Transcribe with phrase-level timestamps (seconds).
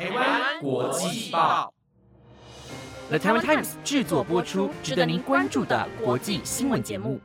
[0.00, 1.70] 台湾国际报
[3.10, 7.20] ，The Taiwan Times 制作播出，值得您关注的国际新闻节目。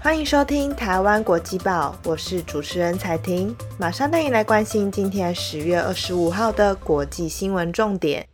[0.00, 8.26] 欢迎收听台湾国际报，我是主持人彩婷，马上带你来关心今天十月二十五号的国际新闻重点。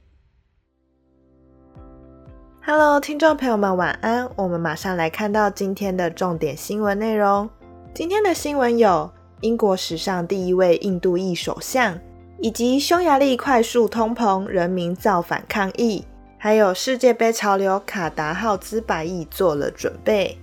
[2.65, 4.27] Hello，听众朋友们，晚安！
[4.37, 7.51] 我们马上来看到今天的重点新闻内容。
[7.93, 9.11] 今天的新闻有
[9.43, 11.99] 英国史上第一位印度裔首相，
[12.41, 16.07] 以及匈牙利快速通膨，人民造反抗议，
[16.39, 20.39] 还有世界杯潮流卡达耗资百亿做了准备。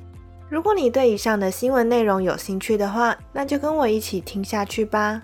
[0.48, 5.20] 如果你对以上的新闻内容有兴趣的话，那就跟我一起听下去吧。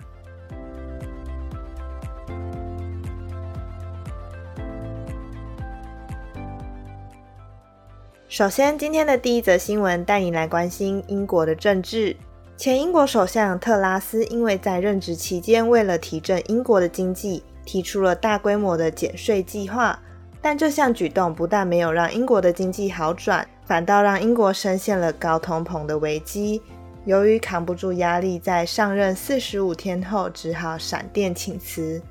[8.28, 12.16] 首先，今天的第一则新闻带你来关心英国的政治。
[12.60, 19.98] 前英国首相特拉斯因为在任职期间，为了提振英国的经济，提出了大规模的减税计划。
[20.42, 26.60] 但这项举动不但没有让英国的经济好转，反倒让英国深陷了高通膨的危机。
[27.06, 32.02] 由于扛不住压力，在上任四十五天后，只好闪电请辞。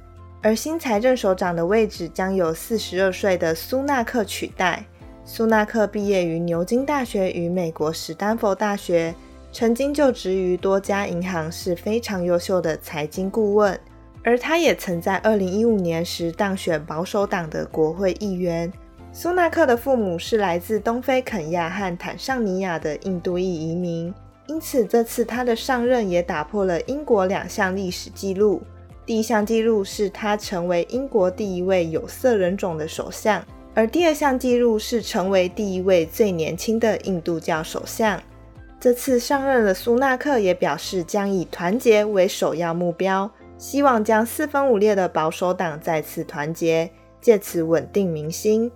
[0.42, 4.84] 而新财政首长的位置将由四十二岁的苏纳克取代。
[5.24, 9.14] 苏纳克毕业于牛津大学与美国史丹佛大学，
[9.52, 13.80] 曾经就职于多家银行，是非常优秀的财经顾问。
[14.24, 18.72] 而他也曾在2015年时当选保守党的国会议员。
[19.12, 24.14] 苏纳克的父母是来自东非肯亚和坦桑尼亚的印度裔移民，
[24.48, 28.62] 因此这次他的上任也打破了英国两项历史记录。
[29.06, 33.44] 第一项记录是他成为英国第一位有色人种的首相。
[33.74, 38.22] 而第二项记录是成为第一位最年轻的印度教首相。
[38.80, 48.72] 这次上任的苏纳克也表示将以团结为首要目标，希望将四分五裂的保守党再次团结，借此稳定民心。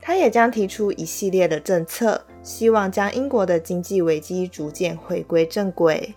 [0.00, 6.12] 他也将提出一系列的政策，希望将英国的经济危机逐渐回归正轨。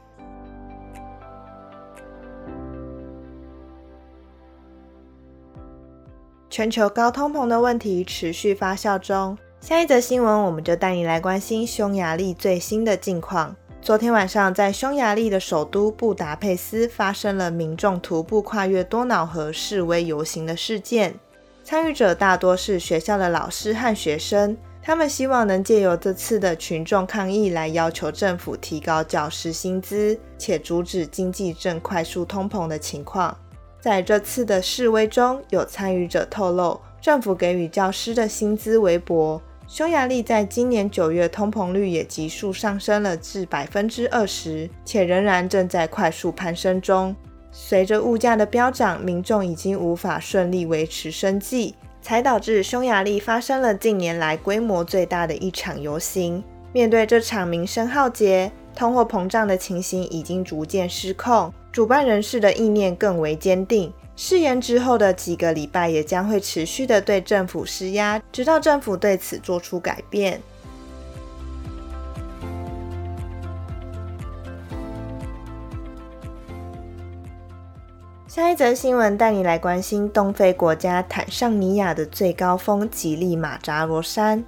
[6.50, 9.38] 全球高通膨的问题持续发酵中。
[9.60, 13.54] 下一则新闻，我们就带你来关心匈牙利最新的近况。
[13.82, 21.14] 昨天晚上，在匈牙利的首都布达佩斯发生了民众徒步跨越多瑙河示威游行的事件。
[21.64, 33.36] 参与者大多是学校的老师和学生，他们希望能借由这次的群众抗议来要求政府提高教师薪资，且阻止经济正快速通膨的情况。
[33.88, 39.42] 在这次的示威中，有参与者透露，政府给予教师的薪资微薄。
[39.66, 47.16] 匈牙利在今年九月通膨率也急速上升了至百分之二十，且仍然正在快速攀升中。
[47.50, 56.44] 随着物价的飙涨，民众已经无法顺利维持生计，才导致匈牙利发生了近年来规模最大的一场游行。
[56.74, 61.54] 面对这场民生浩劫，通货膨胀的情形已经逐渐失控。
[61.78, 70.42] 主办人士的意念更为坚定，誓言之后的几个礼拜也将会持续的对政府施压，直到政府对此做出改变。
[78.28, 84.44] 下一则新闻带你来关心东非国家坦桑尼亚的最高峰吉利马扎罗山，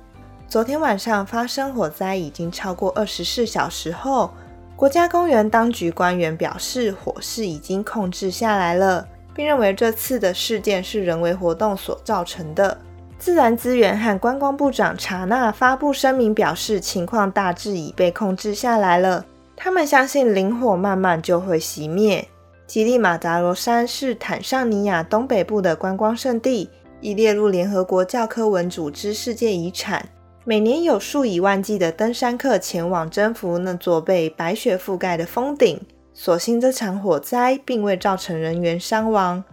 [0.48, 4.32] 昨天晚上发生火灾已经超过二十四小时后。
[4.80, 12.78] 国家公园当局官员表示，火势已经控制下来了，并认为这次的事件是人为活动所造成的。
[13.18, 19.26] 自然资源和观光部长查纳发布声明表示，情况大致已被控制下来了。
[19.54, 22.26] 他们相信林火慢慢就会熄灭。
[22.66, 26.70] 吉利马扎罗山是坦桑尼亚东北部的观光胜地，
[27.02, 30.08] 已列入联合国教科文组织世界遗产。
[30.50, 35.80] 每年有数以万计的登山客前往征服那座被白雪覆盖的峰顶。
[36.12, 39.44] 所幸这场火灾并未造成人员伤亡。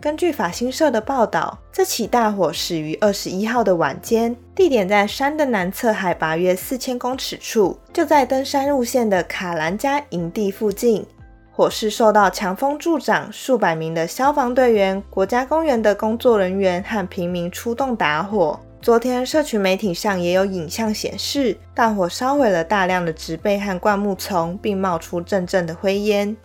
[0.00, 11.04] 根据法新社的报道，这起大火始于二十一号的晚间，地点在山的南侧，海拔约四千公尺处，就在登山路线的卡兰加营地附近。
[11.52, 18.58] 火势受到强风助长，数百名的消防队员、国家公园的工作人员和平民出动打火。
[18.80, 26.36] 昨天，社群媒体上也有影像显示，大火烧毁了大量的植被和灌木丛，并冒出阵阵的灰烟。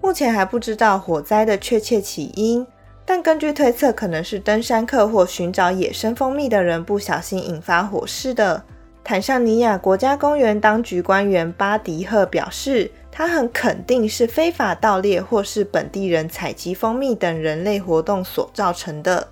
[0.00, 2.66] 目前还不知道火灾的确切起因，
[3.04, 8.62] 但根据推测，可能是登山客或寻找野生蜂蜜的人不小心引发火势的。
[9.02, 12.90] 坦桑尼亚国家公园当局官员巴迪赫表示。
[13.10, 19.26] 他很肯定是非法盗猎或是本地人采集蜂蜜等人类活动所造成的。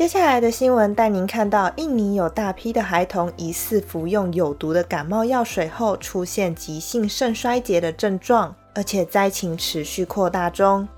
[0.00, 10.88] 接下来的新闻带您看到，印尼有大批的孩童疑似服用有毒的感冒药水后出现急性肾衰竭的症状，而且灾情持续扩大中。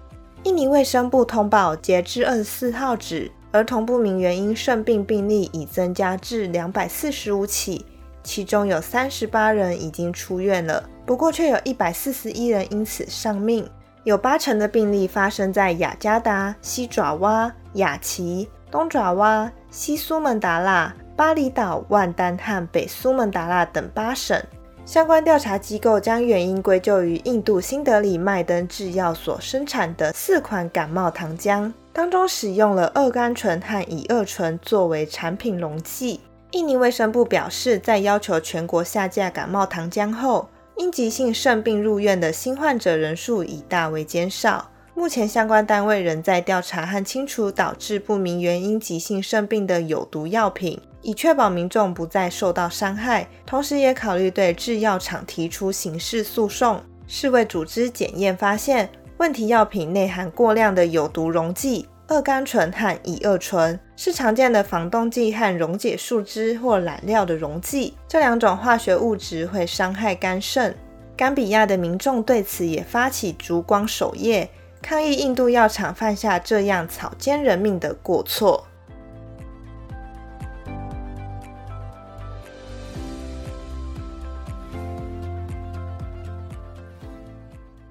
[0.45, 3.29] 印尼卫生部通报，截至二十四号止。
[3.51, 7.85] 儿童不明原因肾病病例已增加至两百四十五起，
[8.23, 13.69] 其中有三十八人已经出院了，不过却有一百四十一人因此丧命。
[14.05, 24.43] 有八成的病例发生在雅加达、西爪哇、雅琪、东爪哇、西苏门答腊、巴厘岛、万丹和北苏门答腊等八省。
[24.87, 36.23] 相关调查机构将原因归咎于印度新德里麦登制药所生产的四款感冒糖浆，当中使用了二甘醇和乙二醇作为产品溶剂。
[36.53, 40.49] 印尼卫生部表示，在要求全国下架感冒糖浆后，
[40.79, 44.71] 因急性肾病入院的新患者人数已大为减少。
[44.95, 50.81] 目前相关单位仍在调查和清除导致不明原因急性肾病的有毒药品。
[51.01, 56.81] 以确保民众不再受到伤害，同时也考虑对制药厂提出刑事诉讼。
[57.09, 67.95] 世卫组织检验发现，问题药品内含过量的有毒溶剂二甘醇和乙二醇，是常见的防冻剂和溶解树脂或染料的溶剂。
[68.07, 70.73] 这两种化学物质会伤害肝肾。
[71.17, 74.49] 冈比亚的民众对此也发起烛光守夜，
[74.83, 78.67] 抗议印度药厂犯下这样草菅人命的过错。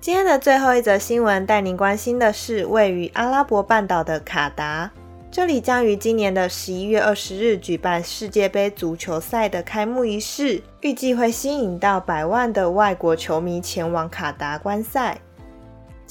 [0.02, 4.92] 今天的最后一则新闻带您关心的是位于阿拉伯半岛的卡达，
[5.32, 15.20] 这里将于今年的十一月二十日举办世界杯足球赛的开幕仪式，预计会吸引到百万的外国球迷前往卡达观赛。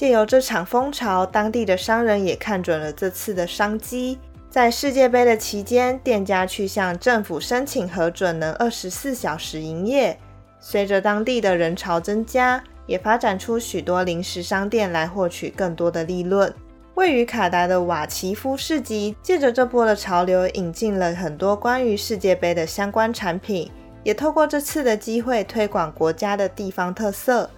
[0.01, 4.19] 借由这场风潮，当地的商人也看准了这次的商机，
[4.49, 10.19] 在世界杯的期间，店家去向政府申请核准，能二十四小时营业。
[10.59, 16.51] 随着当地的人潮增加，也发展出许多零食商店来获取更多的利润。
[16.95, 23.71] 位于卡达的瓦奇夫市集，借着这波的潮流，引进了很多关于世界杯的相关产品，
[24.03, 27.51] 也透过这次的机会推广国家的地方特色。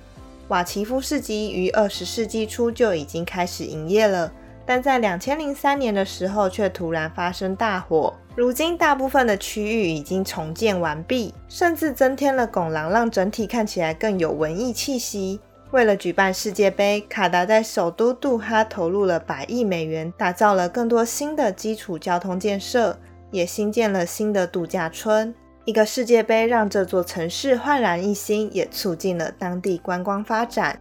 [0.52, 4.30] 瓦奇夫市集于二十世纪初就已经开始营业了，
[4.66, 8.12] 但在两千零三年的时候却突然发生大火。
[8.36, 15.40] 如今，大部分的区域已经重建完毕，甚至增添了拱廊，让整体看起来更有文艺气息。
[15.70, 22.98] 为了举办世界杯，卡达在首都杜哈投入了百亿美元，打造了更多新的基础交通建设，
[23.30, 25.34] 也新建了新的度假村。
[25.64, 30.80] 一个世界杯让这座城市焕然一新，也促进了当地观光发展。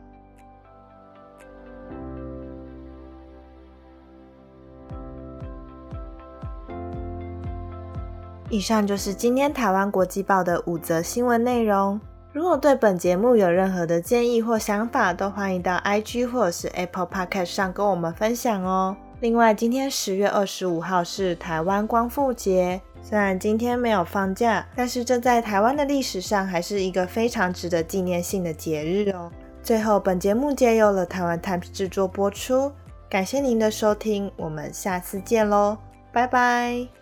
[8.49, 12.01] 以上就是今天台湾国际报的五则新闻内容。
[12.33, 18.97] 如果对本节目有任何的建议或想法，都欢迎到 IG 或者是 Apple Podcast 上跟我们分享哦。
[19.19, 29.29] 另外，今天十月二十五号是台湾光复节，虽然今天没有放假，但是这在台湾的历史上还是一个非常值得纪念性的节日哦。
[29.61, 32.71] 最后，本节目皆由了台湾 Times 制作播出，
[33.09, 35.77] 感谢您的收听，我们下次见喽，
[36.11, 37.00] 拜拜。